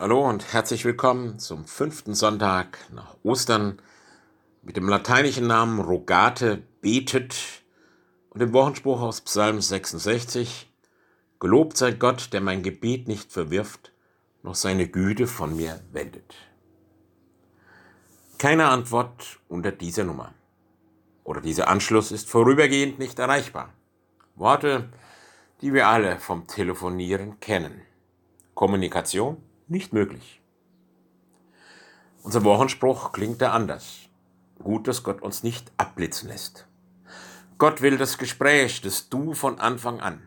Hallo 0.00 0.28
und 0.28 0.52
herzlich 0.52 0.84
willkommen 0.84 1.40
zum 1.40 1.64
fünften 1.64 2.14
Sonntag 2.14 2.78
nach 2.94 3.16
Ostern 3.24 3.82
mit 4.62 4.76
dem 4.76 4.88
lateinischen 4.88 5.48
Namen 5.48 5.80
Rogate 5.80 6.62
betet 6.80 7.64
und 8.30 8.40
dem 8.40 8.52
Wochenspruch 8.52 9.00
aus 9.00 9.22
Psalm 9.22 9.60
66 9.60 10.72
Gelobt 11.40 11.76
sei 11.76 11.90
Gott, 11.90 12.32
der 12.32 12.40
mein 12.40 12.62
Gebet 12.62 13.08
nicht 13.08 13.32
verwirft, 13.32 13.90
noch 14.44 14.54
seine 14.54 14.86
Güte 14.86 15.26
von 15.26 15.56
mir 15.56 15.80
wendet. 15.90 16.32
Keine 18.38 18.68
Antwort 18.68 19.40
unter 19.48 19.72
dieser 19.72 20.04
Nummer. 20.04 20.32
Oder 21.24 21.40
dieser 21.40 21.66
Anschluss 21.66 22.12
ist 22.12 22.30
vorübergehend 22.30 23.00
nicht 23.00 23.18
erreichbar. 23.18 23.72
Worte, 24.36 24.90
die 25.60 25.72
wir 25.74 25.88
alle 25.88 26.20
vom 26.20 26.46
Telefonieren 26.46 27.40
kennen. 27.40 27.82
Kommunikation 28.54 29.42
nicht 29.70 29.92
möglich. 29.92 30.40
Unser 32.22 32.44
Wochenspruch 32.44 33.12
klingt 33.12 33.40
da 33.40 33.52
anders. 33.52 34.08
Gut, 34.58 34.88
dass 34.88 35.02
Gott 35.02 35.22
uns 35.22 35.42
nicht 35.42 35.70
abblitzen 35.76 36.28
lässt. 36.28 36.66
Gott 37.58 37.80
will 37.80 37.96
das 37.96 38.18
Gespräch, 38.18 38.80
das 38.80 39.08
Du 39.08 39.34
von 39.34 39.58
Anfang 39.58 40.00
an. 40.00 40.20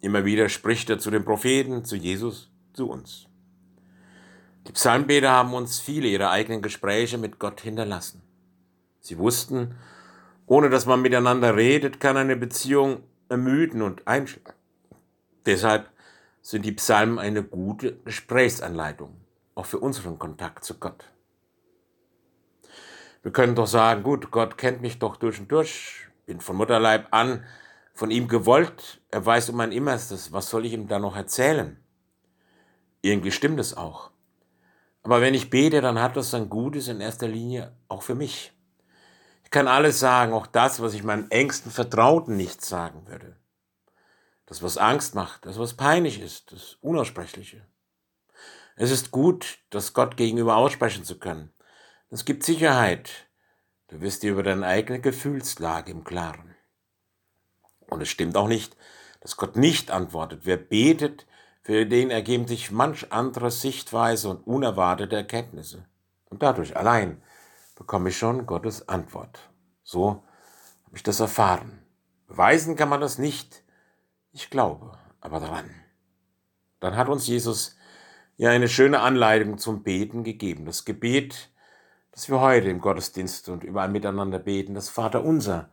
Immer 0.00 0.24
wieder 0.24 0.48
spricht 0.48 0.90
er 0.90 0.98
zu 0.98 1.10
den 1.10 1.24
Propheten, 1.24 1.84
zu 1.84 1.96
Jesus, 1.96 2.50
zu 2.72 2.88
uns. 2.88 3.26
Die 4.66 4.72
Psalmbeter 4.72 5.30
haben 5.30 5.54
uns 5.54 5.78
viele 5.78 6.08
ihrer 6.08 6.30
eigenen 6.30 6.62
Gespräche 6.62 7.18
mit 7.18 7.38
Gott 7.38 7.60
hinterlassen. 7.60 8.22
Sie 9.00 9.18
wussten, 9.18 9.76
ohne 10.46 10.70
dass 10.70 10.86
man 10.86 11.02
miteinander 11.02 11.56
redet, 11.56 12.00
kann 12.00 12.16
eine 12.16 12.36
Beziehung 12.36 13.02
ermüden 13.28 13.82
und 13.82 14.06
einschlafen. 14.06 14.54
Deshalb 15.44 15.88
sind 16.46 16.64
die 16.64 16.70
Psalmen 16.70 17.18
eine 17.18 17.42
gute 17.42 17.96
Gesprächsanleitung, 18.04 19.20
auch 19.56 19.66
für 19.66 19.80
unseren 19.80 20.16
Kontakt 20.16 20.64
zu 20.64 20.78
Gott. 20.78 21.10
Wir 23.24 23.32
können 23.32 23.56
doch 23.56 23.66
sagen, 23.66 24.04
gut, 24.04 24.30
Gott 24.30 24.56
kennt 24.56 24.80
mich 24.80 25.00
doch 25.00 25.16
durch 25.16 25.40
und 25.40 25.50
durch, 25.50 26.06
bin 26.24 26.40
von 26.40 26.54
Mutterleib 26.54 27.08
an 27.10 27.44
von 27.94 28.12
ihm 28.12 28.28
gewollt, 28.28 29.00
er 29.10 29.26
weiß 29.26 29.50
um 29.50 29.56
mein 29.56 29.72
Immerstes, 29.72 30.30
was 30.30 30.48
soll 30.48 30.66
ich 30.66 30.72
ihm 30.72 30.86
da 30.86 31.00
noch 31.00 31.16
erzählen? 31.16 31.82
Irgendwie 33.02 33.32
stimmt 33.32 33.58
es 33.58 33.76
auch. 33.76 34.12
Aber 35.02 35.20
wenn 35.20 35.34
ich 35.34 35.50
bete, 35.50 35.80
dann 35.80 36.00
hat 36.00 36.16
das 36.16 36.32
ein 36.32 36.48
Gutes 36.48 36.86
in 36.86 37.00
erster 37.00 37.26
Linie 37.26 37.72
auch 37.88 38.02
für 38.04 38.14
mich. 38.14 38.52
Ich 39.42 39.50
kann 39.50 39.66
alles 39.66 39.98
sagen, 39.98 40.32
auch 40.32 40.46
das, 40.46 40.80
was 40.80 40.94
ich 40.94 41.02
meinen 41.02 41.28
engsten 41.32 41.72
Vertrauten 41.72 42.36
nicht 42.36 42.64
sagen 42.64 43.08
würde 43.08 43.36
das, 44.46 44.62
was 44.62 44.78
Angst 44.78 45.14
macht, 45.14 45.44
das, 45.44 45.58
was 45.58 45.74
peinlich 45.74 46.20
ist, 46.20 46.52
das 46.52 46.78
Unaussprechliche. 46.80 47.66
Es 48.76 48.90
ist 48.90 49.10
gut, 49.10 49.58
das 49.70 49.92
Gott 49.92 50.16
gegenüber 50.16 50.56
aussprechen 50.56 51.04
zu 51.04 51.18
können. 51.18 51.52
Es 52.10 52.24
gibt 52.24 52.44
Sicherheit. 52.44 53.10
Du 53.88 54.00
wirst 54.00 54.22
dir 54.22 54.32
über 54.32 54.42
deine 54.42 54.66
eigene 54.66 55.00
Gefühlslage 55.00 55.90
im 55.90 56.04
Klaren. 56.04 56.54
Und 57.88 58.02
es 58.02 58.08
stimmt 58.08 58.36
auch 58.36 58.48
nicht, 58.48 58.76
dass 59.20 59.36
Gott 59.36 59.56
nicht 59.56 59.90
antwortet. 59.90 60.42
Wer 60.44 60.56
betet, 60.56 61.26
für 61.62 61.84
den 61.84 62.10
ergeben 62.10 62.46
sich 62.46 62.70
manch 62.70 63.12
andere 63.12 63.50
Sichtweise 63.50 64.28
und 64.28 64.46
unerwartete 64.46 65.16
Erkenntnisse. 65.16 65.84
Und 66.26 66.42
dadurch 66.42 66.76
allein 66.76 67.22
bekomme 67.74 68.10
ich 68.10 68.18
schon 68.18 68.46
Gottes 68.46 68.88
Antwort. 68.88 69.50
So 69.82 70.22
habe 70.84 70.96
ich 70.96 71.02
das 71.02 71.18
erfahren. 71.18 71.82
Beweisen 72.28 72.76
kann 72.76 72.88
man 72.88 73.00
das 73.00 73.18
nicht, 73.18 73.64
ich 74.36 74.50
glaube 74.50 74.92
aber 75.20 75.40
daran. 75.40 75.70
Dann 76.80 76.96
hat 76.96 77.08
uns 77.08 77.26
Jesus 77.26 77.76
ja 78.36 78.50
eine 78.50 78.68
schöne 78.68 79.00
Anleitung 79.00 79.58
zum 79.58 79.82
Beten 79.82 80.24
gegeben. 80.24 80.66
Das 80.66 80.84
Gebet, 80.84 81.50
das 82.12 82.28
wir 82.28 82.40
heute 82.40 82.68
im 82.68 82.80
Gottesdienst 82.80 83.48
und 83.48 83.64
überall 83.64 83.88
miteinander 83.88 84.38
beten, 84.38 84.74
das 84.74 84.88
Vater 84.88 85.24
unser. 85.24 85.70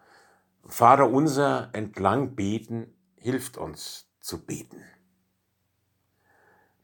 Vater 0.65 1.09
unser 1.09 1.69
entlang 1.73 2.35
beten 2.35 2.95
hilft 3.17 3.57
uns 3.57 4.09
zu 4.21 4.45
beten. 4.45 4.81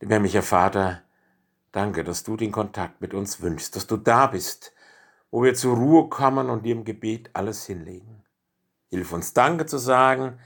Dem 0.01 0.09
herrlicher 0.09 0.43
Vater, 0.43 1.01
danke, 1.71 2.03
dass 2.03 2.23
du 2.23 2.35
den 2.35 2.51
Kontakt 2.51 3.01
mit 3.01 3.13
uns 3.13 3.41
wünschst, 3.41 3.75
dass 3.75 3.87
du 3.87 3.97
da 3.97 4.27
bist, 4.27 4.73
wo 5.31 5.43
wir 5.43 5.53
zur 5.53 5.75
Ruhe 5.77 6.09
kommen 6.09 6.49
und 6.49 6.65
dir 6.65 6.75
im 6.75 6.83
Gebet 6.83 7.29
alles 7.33 7.65
hinlegen. 7.65 8.23
Hilf 8.89 9.13
uns 9.13 9.33
Danke 9.33 9.65
zu 9.65 9.77
sagen, 9.77 10.39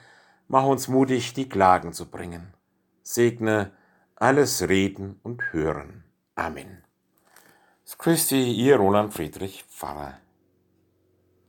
Mach 0.53 0.66
uns 0.66 0.88
mutig, 0.88 1.34
die 1.34 1.50
Klagen 1.50 1.94
zu 1.94 2.12
bringen. 2.12 2.53
Segne 3.02 3.72
alles 4.16 4.69
Reden 4.69 5.19
und 5.24 5.52
Hören. 5.52 6.03
Amen. 6.36 6.84
Christi, 7.97 8.53
ihr 8.53 8.75
Roland 8.75 9.16
Friedrich 9.16 9.64
Pfarrer. 9.64 10.19